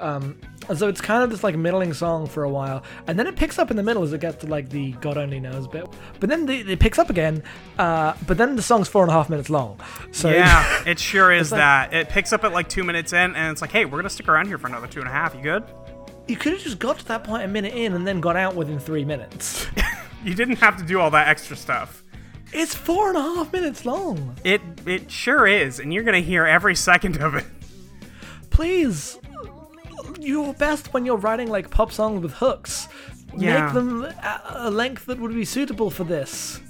[0.00, 3.34] And so it's kind of this like middling song for a while, and then it
[3.36, 5.86] picks up in the middle as it gets to like the God only knows bit.
[6.20, 7.42] But then the, it picks up again.
[7.78, 9.80] Uh, but then the song's four and a half minutes long.
[10.12, 11.92] So Yeah, it sure is like- that.
[11.92, 14.28] It picks up at like two minutes in, and it's like, hey, we're gonna stick
[14.28, 15.34] around here for another two and a half.
[15.34, 15.64] You good?
[16.28, 18.54] you could have just got to that point a minute in and then got out
[18.54, 19.66] within three minutes.
[20.22, 22.04] You didn't have to do all that extra stuff.
[22.52, 24.36] it's four and a half minutes long.
[24.44, 27.46] It it sure is, and you're gonna hear every second of it.
[28.50, 29.18] Please,
[30.22, 32.88] your best when you're writing like pop songs with hooks.
[33.36, 33.64] Yeah.
[33.66, 36.60] Make them a, a length that would be suitable for this.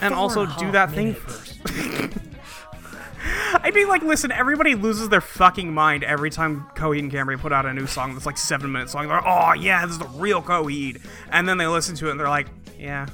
[0.00, 1.60] And Four also and do half that thing first.
[3.26, 7.52] I mean, like, listen, everybody loses their fucking mind every time Coheed and Cambria put
[7.52, 9.08] out a new song that's like seven minutes long.
[9.08, 11.00] They're like, oh, yeah, this is the real Coheed.
[11.30, 13.06] And then they listen to it and they're like, yeah.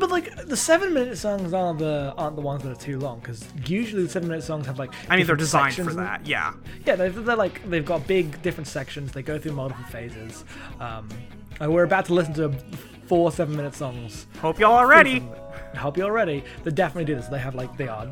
[0.00, 3.20] But like the seven minute songs aren't the aren't the ones that are too long
[3.20, 6.54] because usually the seven minute songs have like I mean, they're designed for that, yeah.
[6.86, 9.12] Yeah, they're, they're like they've got big different sections.
[9.12, 10.44] They go through multiple phases.
[10.80, 11.08] Um,
[11.60, 12.54] and we're about to listen to
[13.10, 14.28] four seven minute songs.
[14.40, 15.20] Hope y'all are ready.
[15.76, 16.44] Hope y'all ready.
[16.62, 17.26] They definitely do this.
[17.26, 18.06] They have like they are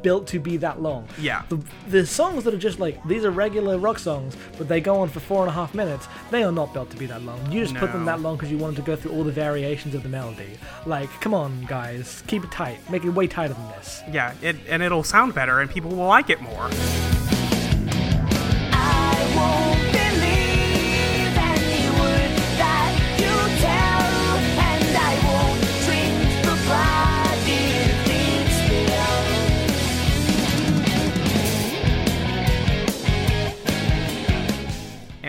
[0.00, 1.08] built to be that long.
[1.20, 1.42] Yeah.
[1.48, 5.00] The, the songs that are just like these are regular rock songs, but they go
[5.00, 6.06] on for four and a half minutes.
[6.30, 7.50] They are not built to be that long.
[7.50, 9.96] You just put them that long because you wanted to go through all the variations
[9.96, 10.56] of the melody.
[10.86, 12.78] Like, come on, guys, keep it tight.
[12.92, 14.02] Make it way tighter than this.
[14.08, 16.70] Yeah, it, and it'll sound better, and people will like it more.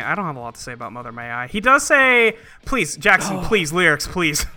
[0.10, 1.46] I don't have a lot to say about Mother May I.
[1.46, 4.48] He does say, please, Jackson, please, lyrics, please.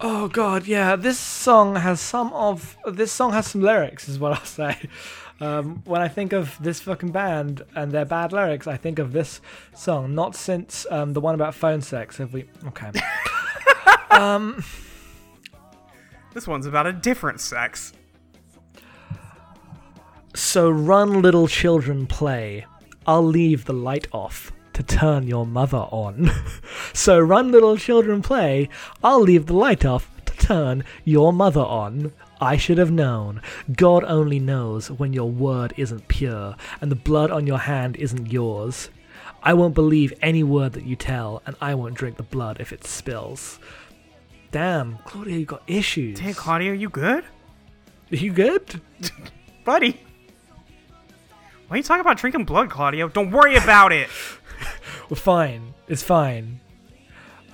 [0.00, 0.96] Oh god, yeah.
[0.96, 4.88] This song has some of this song has some lyrics, is what I'll say.
[5.40, 9.12] Um, when I think of this fucking band and their bad lyrics, I think of
[9.12, 9.40] this
[9.74, 10.14] song.
[10.14, 12.46] Not since um, the one about phone sex have we.
[12.68, 12.92] Okay.
[14.10, 14.64] um,
[16.32, 17.92] This one's about a different sex.
[20.34, 22.66] So run, little children, play.
[23.06, 26.30] I'll leave the light off to turn your mother on.
[26.92, 28.68] so run, little children, play.
[29.02, 32.12] I'll leave the light off to turn your mother on.
[32.40, 33.40] I should have known.
[33.74, 38.30] God only knows when your word isn't pure and the blood on your hand isn't
[38.30, 38.90] yours.
[39.42, 42.72] I won't believe any word that you tell, and I won't drink the blood if
[42.72, 43.58] it spills.
[44.50, 46.18] Damn, Claudio, you got issues.
[46.18, 47.24] Hey, Claudio, are you good?
[48.10, 48.80] Are you good?
[49.64, 50.00] Buddy.
[51.68, 53.08] Why are you talking about drinking blood, Claudio?
[53.08, 54.08] Don't worry about it.
[55.08, 55.74] We're fine.
[55.88, 56.60] It's fine.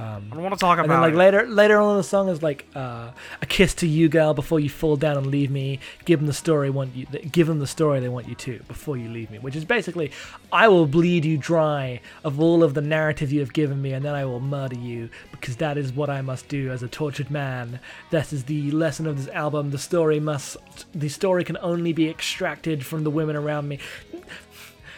[0.00, 0.84] I don't want to talk about.
[0.84, 1.16] And then like it.
[1.16, 3.10] later later on in the song is like uh,
[3.42, 5.78] a kiss to you, girl, before you fall down and leave me.
[6.06, 7.04] Give them the story want you.
[7.04, 9.38] Give them the story they want you to before you leave me.
[9.38, 10.10] Which is basically,
[10.50, 14.02] I will bleed you dry of all of the narrative you have given me, and
[14.02, 17.30] then I will murder you because that is what I must do as a tortured
[17.30, 17.78] man.
[18.10, 19.70] That is the lesson of this album.
[19.70, 20.56] The story must.
[20.94, 23.78] The story can only be extracted from the women around me.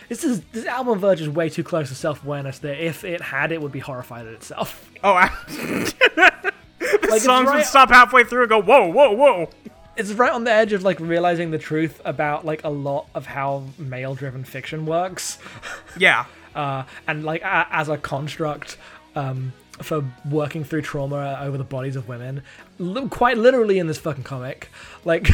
[0.08, 2.58] This is this album verges way too close to self awareness.
[2.60, 4.88] That if it had, it would be horrified at itself.
[5.04, 9.50] Oh, I- the it's songs right- would stop halfway through and go, whoa, whoa, whoa.
[9.96, 13.26] it's right on the edge of like realizing the truth about like a lot of
[13.26, 15.38] how male driven fiction works
[15.98, 16.26] Yeah.
[16.54, 18.76] uh, and like a- as a construct
[19.16, 22.42] um, for working through trauma over the bodies of women
[22.78, 24.68] Li- quite literally in this fucking comic
[25.04, 25.28] like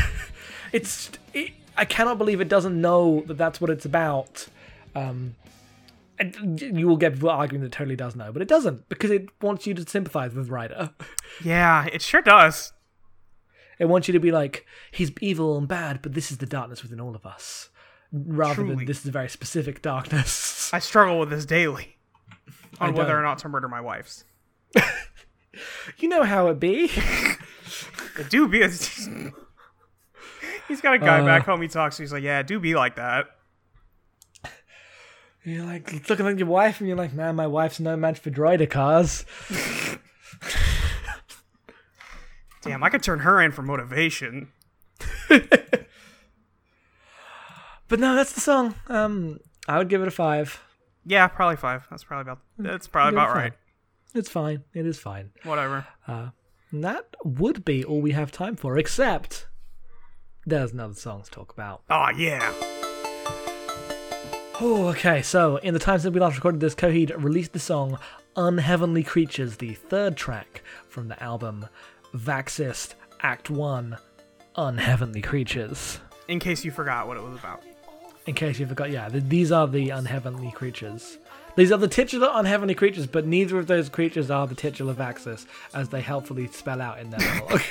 [0.72, 4.46] it's it, i cannot believe it doesn't know that that's what it's about
[4.98, 5.34] um,
[6.18, 9.10] and you will get people arguing that it totally does know but it doesn't because
[9.10, 10.90] it wants you to sympathize with ryder
[11.44, 12.72] Yeah, it sure does.
[13.78, 16.82] It wants you to be like, he's evil and bad, but this is the darkness
[16.82, 17.68] within all of us.
[18.10, 18.74] Rather Truly.
[18.74, 20.72] than this is a very specific darkness.
[20.74, 21.96] I struggle with this daily.
[22.80, 24.24] On whether or not to murder my wives.
[25.98, 26.90] you know how it be.
[28.18, 28.62] It do be.
[30.66, 31.24] He's got a guy Uh.
[31.24, 32.02] back home he talks to.
[32.02, 33.26] He's like, yeah, do be like that.
[35.44, 38.30] You're like looking at your wife and you're like, man, my wife's no match for
[38.30, 39.24] Droidicus.
[42.62, 44.48] Damn, I could turn her in for motivation.
[47.88, 48.74] But no, that's the song.
[48.88, 50.62] Um, I would give it a five.
[51.06, 51.86] Yeah, probably five.
[51.90, 52.40] That's probably about.
[52.58, 53.52] That's probably Give it a about right.
[54.14, 54.64] It's fine.
[54.74, 55.30] It is fine.
[55.44, 55.86] Whatever.
[56.06, 56.32] And
[56.84, 59.46] that would be all we have time for, except
[60.44, 61.82] there's another song to talk about.
[61.88, 62.52] Oh yeah.
[64.60, 65.22] Oh, okay.
[65.22, 67.98] So, in the time since we last recorded this, Coheed released the song
[68.36, 71.66] Unheavenly Creatures, the third track from the album
[72.14, 73.96] Vaxis Act 1
[74.56, 76.00] Unheavenly Creatures.
[76.26, 77.62] In case you forgot what it was about.
[78.26, 81.18] In case you forgot, yeah, th- these are the unheavenly creatures.
[81.56, 85.46] These are the titular unheavenly creatures, but neither of those creatures are the titular Vaxis,
[85.72, 87.62] as they helpfully spell out in their monologue.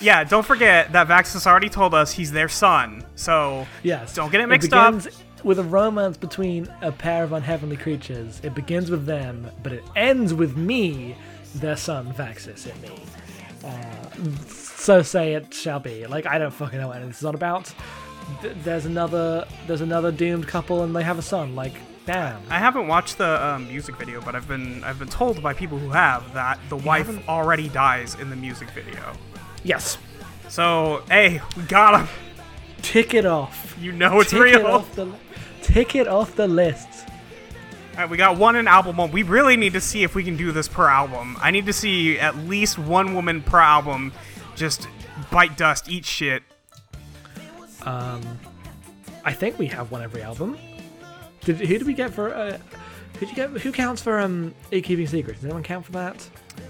[0.00, 3.04] Yeah, don't forget that Vaxis already told us he's their son.
[3.16, 4.14] So yes.
[4.14, 4.94] Don't get it mixed up.
[4.94, 8.40] begins with a romance between a pair of unheavenly creatures.
[8.42, 11.16] It begins with them, but it ends with me,
[11.54, 13.02] their son Vaxis, in me.
[13.64, 16.06] Uh, so say it shall be.
[16.06, 17.72] Like I don't fucking know what this is on about.
[18.42, 21.54] Th- There's another, there's another doomed couple, and they have a son.
[21.54, 21.74] Like,
[22.06, 22.40] damn.
[22.48, 25.78] I haven't watched the um, music video, but I've been I've been told by people
[25.78, 27.28] who have that the wife haven't?
[27.28, 29.12] already dies in the music video.
[29.64, 29.98] Yes.
[30.48, 32.08] So hey, we got him.
[32.82, 33.76] Tick it off.
[33.78, 34.86] You know it's tick real.
[35.70, 36.88] It off the, tick it off the list.
[37.92, 38.96] All right, we got one in album.
[38.96, 39.10] one.
[39.10, 41.36] We really need to see if we can do this per album.
[41.40, 44.12] I need to see at least one woman per album
[44.56, 44.88] just
[45.30, 46.42] bite dust, eat shit.
[47.82, 48.20] Um,
[49.24, 50.58] I think we have one every album.
[51.42, 52.34] Did who did we get for?
[52.34, 52.58] Uh,
[53.14, 53.50] who did you get?
[53.50, 55.40] Who counts for um A keeping secrets?
[55.40, 56.28] Does anyone count for that?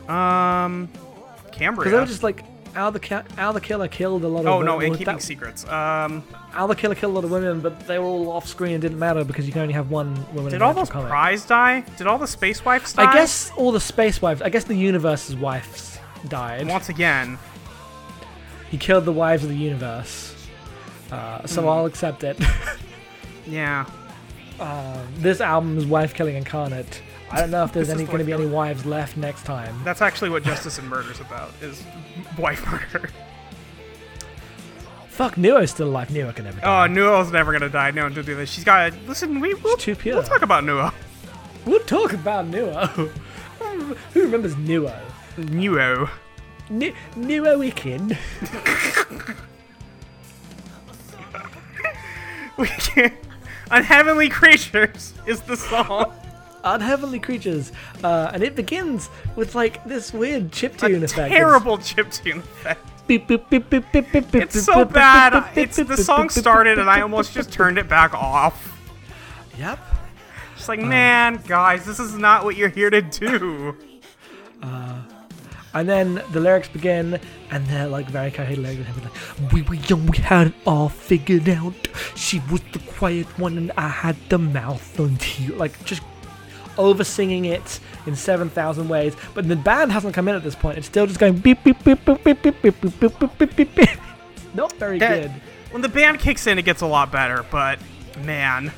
[0.09, 1.91] Um, Because Cambria.
[1.91, 2.45] they were just like
[2.77, 4.47] Al the Ki- Al the Killer killed a lot of.
[4.47, 4.93] oh no, women.
[4.93, 5.65] That- keeping secrets.
[5.69, 6.23] Um,
[6.55, 8.81] Al the Killer killed a lot of women, but they were all off screen and
[8.83, 10.51] didn't matter because you can only have one woman.
[10.53, 11.09] did the all those comic.
[11.09, 11.81] Prise die?
[11.97, 13.11] Did all the space wives die?
[13.11, 14.41] I guess all the space wives.
[14.43, 16.69] I guess the universe's wives died.
[16.69, 17.39] once again.
[18.71, 20.35] He killed the wives of the universe.
[21.11, 21.69] Uh, so Hmm.
[21.69, 22.39] I'll accept it.
[23.47, 23.85] Yeah.
[25.17, 27.03] this album's wife killing incarnate.
[27.33, 29.81] I don't know if there's any going to be any wives left next time.
[29.85, 31.83] That's actually what Justice and Murder's about, is
[32.39, 33.09] wife murder.
[35.09, 36.09] Fuck, Newo's still alive.
[36.09, 36.89] Newo can never Oh, die.
[36.89, 37.91] Newo's never gonna die.
[37.93, 38.51] No, don't do this.
[38.51, 38.93] She's got.
[39.07, 40.17] Listen, we we'll, too pure.
[40.17, 40.93] we'll talk about Newo.
[41.67, 42.87] We'll talk about Newo.
[44.15, 44.99] Who remembers Newo?
[45.37, 46.09] Newo.
[46.71, 48.17] Nu- Newo Ikkin.
[52.57, 53.15] We can't.
[53.71, 56.13] Unheavenly creatures is the song.
[56.65, 57.73] Unheavenly creatures.
[58.05, 61.33] Uh, and it begins with like this weird chiptune A effect.
[61.33, 63.07] terrible chiptune effect.
[63.07, 65.51] Beep, beep, beep, beep, beep, beep, It's so bad.
[65.57, 68.79] It's the song started and I almost just turned it back off.
[69.59, 69.79] Yep.
[70.57, 73.77] Just like, man, guys, this is not what you're here to do.
[75.73, 77.21] And then the lyrics begin,
[77.53, 78.81] and they're like very coherent lyrics.
[78.89, 81.75] and Like, we were young, we had it all figured out.
[82.17, 86.03] She was the quiet one, and I had the mouth until like just
[86.79, 89.17] over singing it in seven thousand ways.
[89.35, 90.79] But the band hasn't come in at this point.
[90.79, 93.57] It's still just going beep beep beep beep beep beep beep beep beep beep beep
[93.57, 93.75] beep.
[93.75, 93.89] beep.
[94.55, 95.33] Not very That- good.
[95.71, 97.79] When the band kicks in, it gets a lot better, but
[98.25, 98.73] man.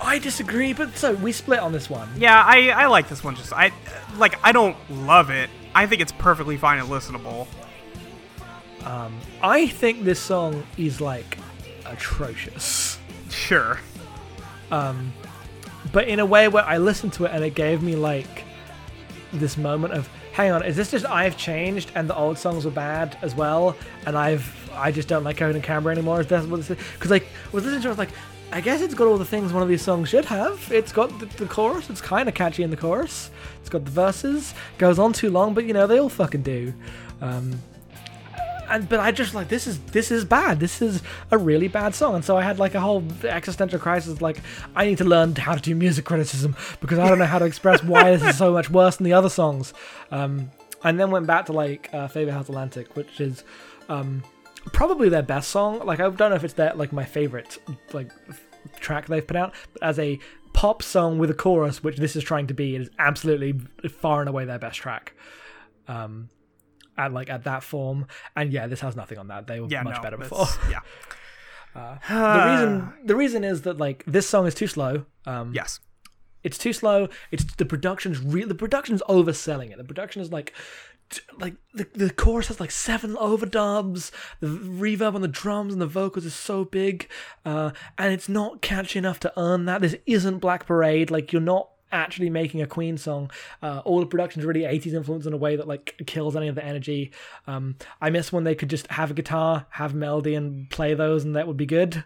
[0.00, 2.08] I disagree, but so we split on this one.
[2.16, 3.36] Yeah, I, I like this one.
[3.36, 3.70] Just I
[4.18, 5.48] like I don't love it.
[5.74, 7.46] I think it's perfectly fine and listenable.
[8.84, 11.38] I think this song is like
[11.86, 12.98] atrocious.
[13.30, 13.78] Sure.
[15.90, 18.44] But in a way where I listened to it and it gave me like
[19.32, 22.70] this moment of hang on is this just I've changed and the old songs were
[22.70, 26.20] bad as well and I've I just don't like Coheed and Cambria anymore?
[26.20, 26.78] Is that what this is?
[26.94, 28.12] Because like I was listening to it I was like
[28.52, 30.70] I guess it's got all the things one of these songs should have.
[30.70, 33.30] It's got the, the chorus it's kind of catchy in the chorus.
[33.60, 36.72] It's got the verses goes on too long but you know they all fucking do.
[37.20, 37.60] Um
[38.78, 40.60] but I just like this is this is bad.
[40.60, 44.20] This is a really bad song, and so I had like a whole existential crisis.
[44.20, 44.38] Like
[44.74, 47.44] I need to learn how to do music criticism because I don't know how to
[47.44, 49.74] express why this is so much worse than the other songs.
[50.10, 50.50] Um,
[50.84, 53.44] and then went back to like uh, Favor House Atlantic, which is
[53.88, 54.22] um,
[54.72, 55.84] probably their best song.
[55.84, 57.58] Like I don't know if it's their like my favorite
[57.92, 58.10] like
[58.80, 60.18] track they've put out, but as a
[60.52, 63.54] pop song with a chorus, which this is trying to be, it is absolutely
[63.88, 65.14] far and away their best track.
[65.88, 66.28] Um,
[66.98, 69.46] at like at that form, and yeah, this has nothing on that.
[69.46, 70.46] They were Yeah, much no, better before.
[70.70, 70.80] Yeah.
[72.08, 75.06] the reason the reason is that like this song is too slow.
[75.26, 75.80] Um, Yes.
[76.42, 77.08] it's too slow.
[77.30, 78.48] It's the production's real.
[78.48, 79.78] The production's overselling it.
[79.78, 80.52] The production is like,
[81.10, 84.10] t- like the the chorus has like seven overdubs.
[84.40, 87.08] The reverb on the drums and the vocals is so big,
[87.44, 89.80] uh, and it's not catchy enough to earn that.
[89.80, 91.10] This isn't Black Parade.
[91.10, 93.30] Like you're not actually making a Queen song.
[93.62, 96.54] Uh, all the production's really 80s influence in a way that like kills any of
[96.54, 97.12] the energy.
[97.46, 101.24] Um, I miss when they could just have a guitar, have melody, and play those,
[101.24, 102.04] and that would be good.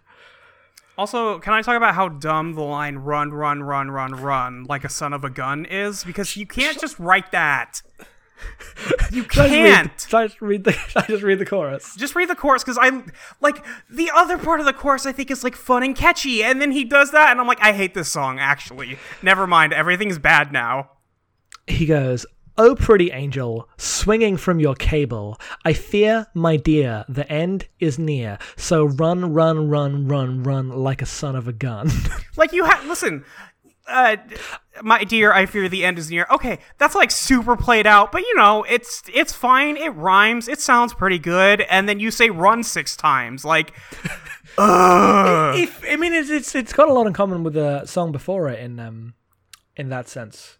[0.99, 4.83] Also, can I talk about how dumb the line "run, run, run, run, run" like
[4.83, 6.05] a son of a gun is?
[6.05, 7.83] Because you can't just write that.
[9.11, 10.01] You Should I just read- can't.
[10.01, 10.72] Should I just read the?
[10.88, 11.94] Should I just read the chorus?
[11.96, 13.03] Just read the chorus because I
[13.40, 15.07] like the other part of the chorus.
[15.07, 17.61] I think is like fun and catchy, and then he does that, and I'm like,
[17.62, 18.39] I hate this song.
[18.39, 19.72] Actually, never mind.
[19.72, 20.91] Everything's bad now.
[21.66, 22.26] He goes,
[22.59, 28.39] "Oh, pretty angel, swinging from your cable, I fear, my dear, the end is near.
[28.57, 31.91] So run, run, run, run, run like a son of a gun."
[32.37, 33.24] Like you have listen,
[33.89, 34.16] uh,
[34.82, 36.26] my dear, I fear the end is near.
[36.30, 39.76] Okay, that's like super played out, but you know, it's it's fine.
[39.76, 40.49] It rhymes.
[40.49, 41.61] It sounds pretty good.
[41.62, 43.72] And then you say run six times, like,
[44.59, 45.59] ugh.
[45.59, 48.49] if I mean, it's, it's it's got a lot in common with the song before
[48.49, 49.14] it in um
[49.76, 50.59] in that sense.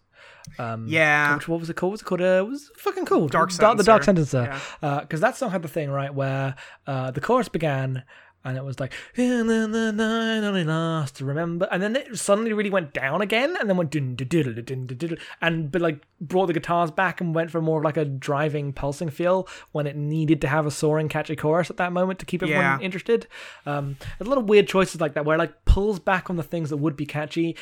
[0.59, 1.35] Um, Yeah.
[1.35, 1.91] Which what was it called?
[1.91, 2.21] What was it called?
[2.21, 3.27] Uh, it was fucking cool.
[3.27, 5.01] Dark the Dark Sentencer.
[5.01, 6.55] Because that song had the thing right where
[6.85, 8.03] uh, the chorus began.
[8.47, 9.99] And it was like, and then
[10.45, 11.67] only lasts to remember.
[11.69, 15.81] And then it suddenly really went down again, and then went dun, dun, and but
[15.81, 19.47] like brought the guitars back and went for more of like a driving, pulsing feel
[19.73, 22.63] when it needed to have a soaring, catchy chorus at that moment to keep everyone
[22.63, 22.79] Yeah.
[22.79, 23.27] interested.
[23.65, 26.37] Um, there's a lot of weird choices like that where it, like pulls back on
[26.37, 27.57] the things that would be catchy,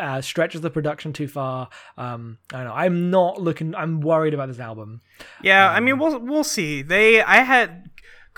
[0.00, 1.68] uh, stretches the production too far.
[1.96, 2.74] Um, I don't know.
[2.74, 3.74] I'm not looking.
[3.74, 5.00] I'm worried about this album.
[5.42, 6.82] Yeah, I mean, we'll we'll see.
[6.82, 7.87] They, I had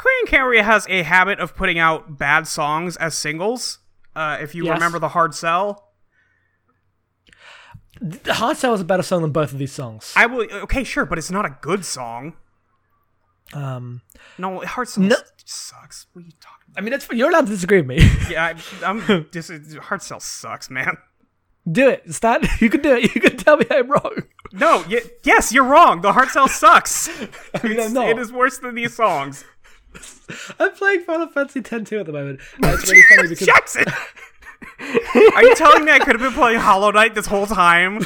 [0.01, 3.81] Queen Carrie has a habit of putting out bad songs as singles.
[4.17, 4.75] Uh, if you Yes.
[4.75, 5.89] remember the hard sell,
[8.01, 10.15] The Hard Sell is a better song than both of these songs.
[10.17, 10.47] I will.
[10.63, 12.35] Okay, sure, but it's not a good song.
[13.53, 14.01] Um,
[14.39, 15.17] No, Hard Sell No.
[15.45, 16.07] sucks.
[16.15, 16.65] What are you talking?
[16.71, 16.81] About?
[16.81, 18.11] I mean, it's, you're allowed to disagree with me.
[18.31, 19.51] Yeah, I, I'm just
[19.83, 20.97] Hard Sell sucks, man.
[21.71, 22.41] do it, Stan.
[22.61, 23.15] You can do it.
[23.15, 24.23] You can tell me I'm wrong.
[24.53, 26.01] No, y- yes, you're wrong.
[26.01, 27.11] The Hard Sell sucks.
[27.53, 28.09] I mean, I'm not.
[28.09, 29.45] It is worse than these songs.
[30.59, 32.41] I'm playing Final Fantasy X-2 at the moment.
[32.57, 33.85] And it's really funny because Jackson.
[35.35, 38.05] Are you telling me I could have been playing Hollow Knight this whole time?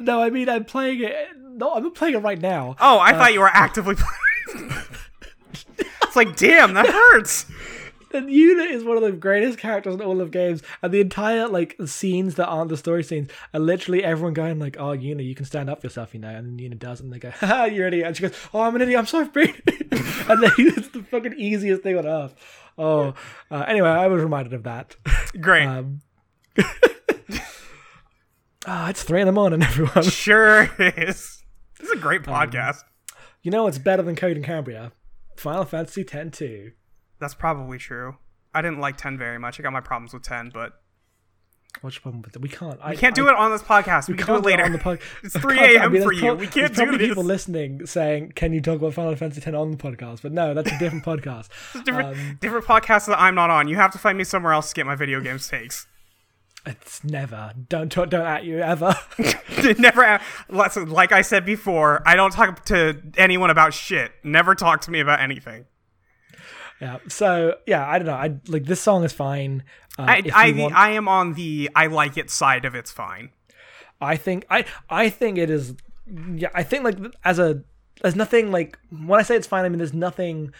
[0.00, 1.14] no, I mean I'm playing it.
[1.36, 2.76] No, I'm playing it right now.
[2.80, 4.72] Oh, I thought uh, you were actively playing.
[6.02, 7.46] it's like, damn, that hurts.
[8.12, 11.46] And Yuna is one of the greatest characters in all of games, and the entire
[11.46, 15.36] like scenes that aren't the story scenes are literally everyone going like, "Oh, Yuna, you
[15.36, 17.66] can stand up for yourself, you know," and then Yuna does, and they go, "Ha,
[17.66, 18.98] you're an idiot," and she goes, "Oh, I'm an idiot.
[18.98, 19.54] I'm for being,"
[20.30, 22.34] and then it's the fucking easiest thing on earth.
[22.78, 23.14] Oh,
[23.50, 24.96] uh, anyway, I was reminded of that.
[25.40, 25.66] Great.
[25.66, 26.00] Um,
[28.66, 30.02] Ah, it's three in the morning, everyone.
[30.04, 31.42] sure is.
[31.78, 32.82] This is a great Um, podcast.
[33.42, 34.92] You know what's better than Coheed and Cambria?
[35.38, 36.72] Final Fantasy X 2.
[37.18, 38.16] That's probably true.
[38.54, 39.58] I didn't like 10 very much.
[39.58, 40.72] I got my problems with 10, but
[41.82, 42.42] What's your problem with it?
[42.42, 42.78] We can't.
[42.88, 44.08] we can't do it on this podcast.
[44.08, 44.64] We, can do it later.
[44.64, 45.92] on the pod- It's 3 can't- I a.m.
[45.92, 46.20] mean, for you.
[46.20, 47.08] pro- We can't do this.
[47.08, 50.52] people listening saying, "Can you talk about Final Fantasy X on the podcast?" But no,
[50.52, 51.48] that's a different podcast.
[51.84, 53.68] different, Um, different podcasts that I'm not on.
[53.68, 55.86] You have to find me somewhere else to get my video games takes.
[56.66, 57.52] it's never.
[57.68, 58.10] Don't talk.
[58.10, 58.94] Don't at you ever.
[59.78, 60.20] Never.
[60.50, 64.12] Like I said before, I don't talk to anyone about shit.
[64.24, 65.64] Never talk to me about anything.
[66.80, 66.98] yeah.
[67.08, 68.14] So yeah, I don't know.
[68.14, 69.62] I like this song is fine.
[69.98, 73.30] Uh, I, I, want- I am on the I like it side of it's fine.
[74.00, 75.74] I think I I think it is.
[76.34, 77.62] Yeah, I think like as a
[78.02, 79.64] there's nothing like when I say it's fine.
[79.64, 80.52] I mean there's nothing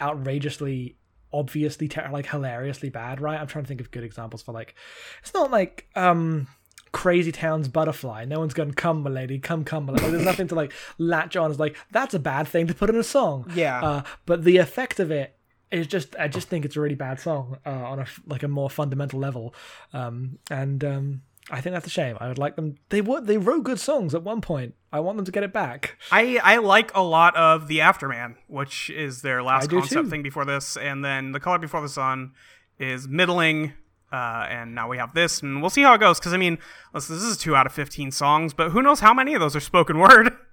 [0.00, 0.96] outrageously,
[1.32, 3.20] obviously, ter- like hilariously bad.
[3.20, 3.38] Right?
[3.38, 4.74] I'm trying to think of good examples for like.
[5.22, 6.46] It's not like um.
[6.92, 8.24] Crazy Town's butterfly.
[8.24, 10.04] No one's gonna come, my lady, come, come, my lady.
[10.04, 11.50] Like, there's nothing to like latch on.
[11.50, 13.50] It's like that's a bad thing to put in a song.
[13.54, 13.82] Yeah.
[13.82, 15.35] Uh, but the effect of it
[15.70, 18.48] is just, I just think it's a really bad song uh, on a like a
[18.48, 19.54] more fundamental level.
[19.92, 22.16] Um, and um, I think that's a shame.
[22.20, 22.76] I would like them.
[22.88, 24.74] They were they wrote good songs at one point.
[24.92, 25.98] I want them to get it back.
[26.10, 30.10] I, I like a lot of the Afterman, which is their last concept too.
[30.10, 32.32] thing before this, and then the color before the sun
[32.78, 33.74] is middling.
[34.12, 36.18] Uh, and now we have this, and we'll see how it goes.
[36.18, 36.58] Because I mean,
[36.94, 39.54] listen, this is two out of fifteen songs, but who knows how many of those
[39.54, 40.32] are spoken word?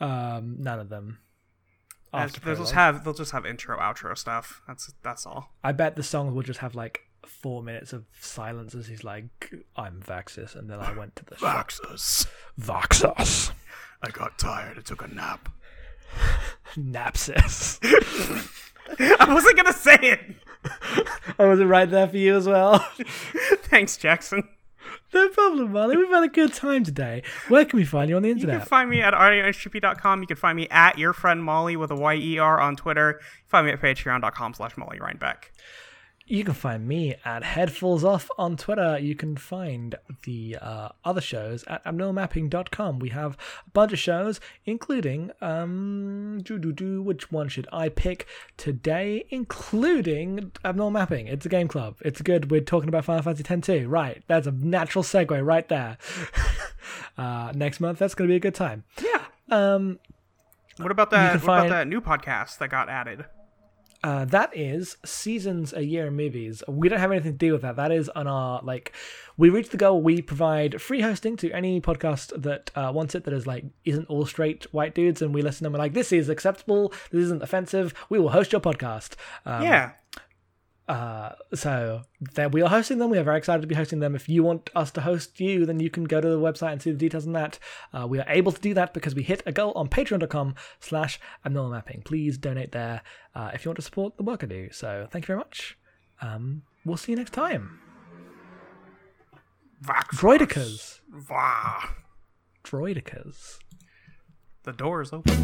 [0.00, 1.18] Um, none of them.
[2.12, 4.62] They'll just have they'll just have intro, outro stuff.
[4.66, 5.52] That's that's all.
[5.62, 9.54] I bet the songs will just have like four minutes of silence as he's like,
[9.76, 11.70] "I'm Vaxis," and then I went to the shop.
[12.60, 13.52] Vaxis.
[14.02, 14.78] I got tired.
[14.78, 15.48] I took a nap.
[16.74, 17.78] Napsis.
[19.20, 20.20] I wasn't gonna say it.
[21.38, 22.78] I was it right there for you as well.
[23.64, 24.48] Thanks, Jackson.
[25.12, 25.96] No problem, Molly.
[25.96, 27.22] We've had a good time today.
[27.48, 28.54] Where can we find you on the internet?
[28.54, 30.20] You can find me at audioinstrp.com.
[30.20, 33.18] You can find me at your friend Molly with a Y-E-R on Twitter.
[33.20, 35.44] You can find me at patreon.com slash Molly Reinbeck.
[36.30, 38.96] You can find me at Headfalls Off on Twitter.
[38.96, 43.00] You can find the uh, other shows at abnormalmapping.com.
[43.00, 46.40] We have a bunch of shows, including um.
[46.48, 49.24] Which one should I pick today?
[49.30, 51.26] Including Abnormal Mapping.
[51.26, 51.96] It's a game club.
[52.02, 52.48] It's good.
[52.48, 53.88] We're talking about Final Fantasy X too.
[53.88, 54.22] Right.
[54.28, 55.98] That's a natural segue right there.
[57.18, 58.84] uh, next month, that's going to be a good time.
[59.02, 59.24] Yeah.
[59.50, 59.98] Um,
[60.76, 61.42] What about that?
[61.42, 63.24] What about that new podcast that got added?
[64.02, 66.62] Uh, that is seasons a year movies.
[66.66, 67.76] We don't have anything to do with that.
[67.76, 68.92] That is on our like.
[69.36, 70.00] We reach the goal.
[70.02, 73.24] We provide free hosting to any podcast that uh, wants it.
[73.24, 76.12] That is like isn't all straight white dudes, and we listen to we're like this
[76.12, 76.92] is acceptable.
[77.10, 77.94] This isn't offensive.
[78.08, 79.14] We will host your podcast.
[79.44, 79.92] Um, yeah.
[80.90, 82.02] Uh, so
[82.52, 83.10] we are hosting them.
[83.10, 84.16] We are very excited to be hosting them.
[84.16, 86.82] If you want us to host you, then you can go to the website and
[86.82, 87.60] see the details on that.
[87.92, 91.20] Uh, we are able to do that because we hit a goal on patreon.com slash
[91.46, 92.02] abnormal mapping.
[92.02, 93.02] Please donate there
[93.36, 94.68] uh, if you want to support the work I do.
[94.72, 95.78] So thank you very much.
[96.22, 97.78] Um, we'll see you next time.
[99.84, 100.98] Droidicus.
[101.08, 101.90] Vah.
[102.64, 103.60] Droidicus.
[104.64, 105.36] The door is open.